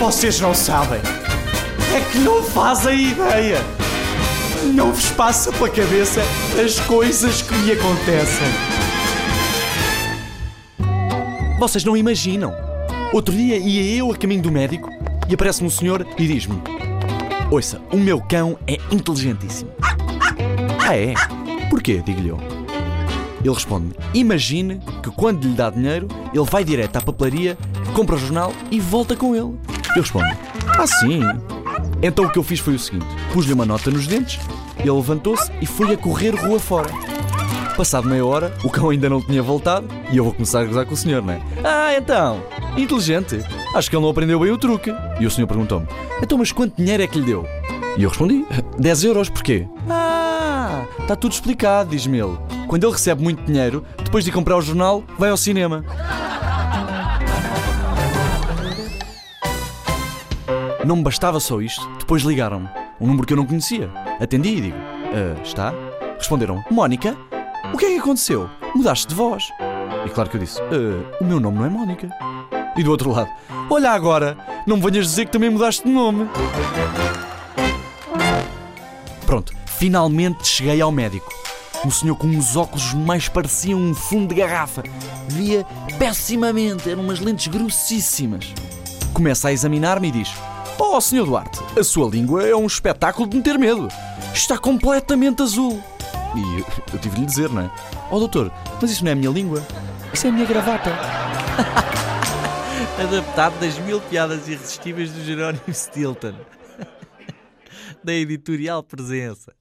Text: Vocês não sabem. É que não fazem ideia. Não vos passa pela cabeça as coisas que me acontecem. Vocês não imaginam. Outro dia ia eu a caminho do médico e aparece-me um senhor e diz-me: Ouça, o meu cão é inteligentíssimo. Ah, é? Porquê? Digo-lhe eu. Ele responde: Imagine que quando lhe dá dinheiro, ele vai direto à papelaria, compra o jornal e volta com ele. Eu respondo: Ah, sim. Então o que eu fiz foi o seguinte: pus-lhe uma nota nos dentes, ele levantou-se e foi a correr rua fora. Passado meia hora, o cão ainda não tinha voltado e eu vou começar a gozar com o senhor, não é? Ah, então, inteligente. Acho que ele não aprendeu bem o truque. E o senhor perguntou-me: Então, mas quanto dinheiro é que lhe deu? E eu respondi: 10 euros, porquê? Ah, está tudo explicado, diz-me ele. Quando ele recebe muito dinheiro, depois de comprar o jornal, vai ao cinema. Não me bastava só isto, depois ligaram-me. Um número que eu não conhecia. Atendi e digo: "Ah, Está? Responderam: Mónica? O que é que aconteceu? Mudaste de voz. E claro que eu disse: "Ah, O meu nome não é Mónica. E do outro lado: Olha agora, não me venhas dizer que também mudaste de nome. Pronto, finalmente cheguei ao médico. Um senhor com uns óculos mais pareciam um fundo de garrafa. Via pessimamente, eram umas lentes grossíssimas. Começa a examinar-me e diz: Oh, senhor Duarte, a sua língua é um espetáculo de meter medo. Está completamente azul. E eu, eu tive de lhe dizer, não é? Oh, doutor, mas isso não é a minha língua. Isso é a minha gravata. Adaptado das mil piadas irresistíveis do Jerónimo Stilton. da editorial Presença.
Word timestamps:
Vocês 0.00 0.40
não 0.40 0.54
sabem. 0.54 0.98
É 1.94 2.00
que 2.10 2.18
não 2.20 2.42
fazem 2.42 3.10
ideia. 3.10 3.58
Não 4.74 4.94
vos 4.94 5.10
passa 5.10 5.52
pela 5.52 5.68
cabeça 5.68 6.22
as 6.64 6.80
coisas 6.80 7.42
que 7.42 7.54
me 7.56 7.72
acontecem. 7.72 8.48
Vocês 11.58 11.84
não 11.84 11.94
imaginam. 11.94 12.54
Outro 13.12 13.34
dia 13.34 13.58
ia 13.58 13.98
eu 13.98 14.10
a 14.10 14.16
caminho 14.16 14.40
do 14.40 14.50
médico 14.50 14.88
e 15.28 15.34
aparece-me 15.34 15.68
um 15.68 15.70
senhor 15.70 16.06
e 16.16 16.26
diz-me: 16.26 16.62
Ouça, 17.50 17.78
o 17.92 17.98
meu 17.98 18.22
cão 18.22 18.58
é 18.66 18.78
inteligentíssimo. 18.90 19.70
Ah, 20.80 20.96
é? 20.96 21.12
Porquê? 21.68 22.02
Digo-lhe 22.02 22.30
eu. 22.30 22.38
Ele 23.44 23.54
responde: 23.54 23.94
Imagine 24.14 24.80
que 25.02 25.10
quando 25.10 25.44
lhe 25.44 25.54
dá 25.54 25.68
dinheiro, 25.68 26.08
ele 26.32 26.44
vai 26.44 26.64
direto 26.64 26.96
à 26.96 27.02
papelaria, 27.02 27.58
compra 27.92 28.16
o 28.16 28.18
jornal 28.18 28.54
e 28.70 28.80
volta 28.80 29.14
com 29.14 29.36
ele. 29.36 29.69
Eu 29.96 30.02
respondo: 30.02 30.26
Ah, 30.78 30.86
sim. 30.86 31.20
Então 32.02 32.24
o 32.24 32.30
que 32.30 32.38
eu 32.38 32.42
fiz 32.42 32.60
foi 32.60 32.74
o 32.74 32.78
seguinte: 32.78 33.06
pus-lhe 33.32 33.52
uma 33.52 33.66
nota 33.66 33.90
nos 33.90 34.06
dentes, 34.06 34.40
ele 34.78 34.90
levantou-se 34.90 35.50
e 35.60 35.66
foi 35.66 35.92
a 35.92 35.96
correr 35.96 36.34
rua 36.34 36.58
fora. 36.58 36.90
Passado 37.76 38.08
meia 38.08 38.24
hora, 38.24 38.54
o 38.62 38.70
cão 38.70 38.90
ainda 38.90 39.08
não 39.08 39.22
tinha 39.22 39.42
voltado 39.42 39.86
e 40.10 40.16
eu 40.16 40.24
vou 40.24 40.34
começar 40.34 40.60
a 40.60 40.64
gozar 40.64 40.84
com 40.84 40.92
o 40.92 40.96
senhor, 40.96 41.22
não 41.22 41.32
é? 41.32 41.40
Ah, 41.64 41.94
então, 41.96 42.42
inteligente. 42.76 43.40
Acho 43.74 43.88
que 43.88 43.96
ele 43.96 44.02
não 44.02 44.10
aprendeu 44.10 44.38
bem 44.40 44.50
o 44.50 44.58
truque. 44.58 44.94
E 45.18 45.26
o 45.26 45.30
senhor 45.30 45.46
perguntou-me: 45.46 45.86
Então, 46.22 46.36
mas 46.38 46.52
quanto 46.52 46.76
dinheiro 46.76 47.02
é 47.02 47.06
que 47.06 47.18
lhe 47.18 47.26
deu? 47.26 47.46
E 47.96 48.02
eu 48.02 48.08
respondi: 48.08 48.44
10 48.78 49.04
euros, 49.04 49.28
porquê? 49.28 49.66
Ah, 49.88 50.84
está 51.00 51.16
tudo 51.16 51.32
explicado, 51.32 51.90
diz-me 51.90 52.18
ele. 52.18 52.38
Quando 52.66 52.84
ele 52.84 52.92
recebe 52.92 53.22
muito 53.22 53.42
dinheiro, 53.42 53.84
depois 54.04 54.24
de 54.24 54.30
comprar 54.30 54.56
o 54.56 54.62
jornal, 54.62 55.02
vai 55.18 55.30
ao 55.30 55.36
cinema. 55.36 55.84
Não 60.84 60.96
me 60.96 61.02
bastava 61.02 61.38
só 61.40 61.60
isto, 61.60 61.86
depois 61.98 62.22
ligaram-me. 62.22 62.68
Um 63.00 63.06
número 63.06 63.26
que 63.26 63.32
eu 63.32 63.36
não 63.36 63.46
conhecia. 63.46 63.90
Atendi 64.20 64.48
e 64.50 64.60
digo: 64.62 64.76
"Ah, 64.78 65.40
Está? 65.42 65.72
Responderam: 66.18 66.62
Mónica? 66.70 67.16
O 67.72 67.76
que 67.78 67.86
é 67.86 67.88
que 67.90 67.98
aconteceu? 67.98 68.48
Mudaste 68.74 69.08
de 69.08 69.14
voz. 69.14 69.50
E 70.06 70.08
claro 70.10 70.30
que 70.30 70.36
eu 70.36 70.40
disse: 70.40 70.60
"Ah, 70.60 71.16
O 71.20 71.24
meu 71.24 71.38
nome 71.40 71.58
não 71.58 71.66
é 71.66 71.70
Mónica. 71.70 72.08
E 72.76 72.82
do 72.82 72.90
outro 72.90 73.10
lado: 73.10 73.30
Olha 73.68 73.90
agora, 73.90 74.36
não 74.66 74.76
me 74.76 74.82
venhas 74.90 75.06
dizer 75.06 75.26
que 75.26 75.32
também 75.32 75.50
mudaste 75.50 75.84
de 75.84 75.90
nome. 75.90 76.28
Pronto, 79.26 79.52
finalmente 79.66 80.46
cheguei 80.46 80.80
ao 80.80 80.90
médico. 80.90 81.30
Um 81.84 81.90
senhor 81.90 82.16
com 82.16 82.26
uns 82.26 82.56
óculos 82.56 82.92
mais 82.92 83.28
pareciam 83.28 83.78
um 83.80 83.94
fundo 83.94 84.34
de 84.34 84.40
garrafa. 84.40 84.82
Via 85.28 85.64
pessimamente, 85.98 86.90
eram 86.90 87.02
umas 87.02 87.20
lentes 87.20 87.46
grossíssimas. 87.46 88.52
Começa 89.14 89.48
a 89.48 89.52
examinar-me 89.52 90.08
e 90.08 90.10
diz: 90.10 90.30
Oh, 90.82 90.98
senhor 90.98 91.26
Duarte, 91.26 91.60
a 91.78 91.84
sua 91.84 92.08
língua 92.08 92.42
é 92.42 92.56
um 92.56 92.66
espetáculo 92.66 93.28
de 93.28 93.36
meter 93.36 93.58
medo. 93.58 93.86
Está 94.32 94.56
completamente 94.56 95.42
azul. 95.42 95.78
E 96.34 96.40
eu, 96.58 96.66
eu 96.94 96.98
tive 96.98 97.16
de 97.16 97.20
lhe 97.20 97.26
dizer, 97.26 97.50
não 97.50 97.60
é? 97.60 97.70
Oh, 98.10 98.18
doutor, 98.18 98.50
mas 98.80 98.90
isso 98.90 99.04
não 99.04 99.10
é 99.10 99.12
a 99.12 99.16
minha 99.16 99.30
língua. 99.30 99.62
Isso 100.10 100.26
é 100.26 100.30
a 100.30 100.32
minha 100.32 100.46
gravata. 100.46 100.90
Adaptado 102.98 103.60
das 103.60 103.78
mil 103.80 104.00
piadas 104.00 104.48
irresistíveis 104.48 105.10
do 105.10 105.22
Jerónimo 105.22 105.62
Stilton. 105.68 106.32
da 108.02 108.14
editorial 108.14 108.82
Presença. 108.82 109.52